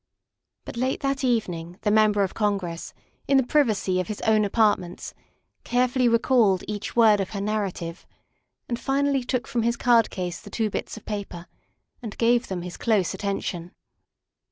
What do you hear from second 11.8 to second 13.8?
and gave them his close attention.